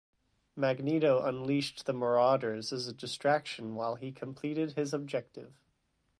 Magneto 0.55 1.23
unleashed 1.23 1.85
the 1.85 1.93
Marauders 1.93 2.73
as 2.73 2.87
a 2.87 2.91
distraction 2.91 3.75
while 3.75 3.93
he 3.97 4.11
completed 4.11 4.71
his 4.71 4.95
objective. 4.95 5.53